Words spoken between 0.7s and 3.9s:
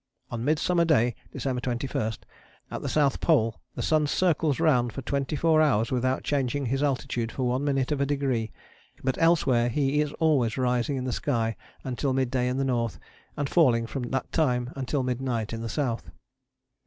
Day (December 21) at the South Pole the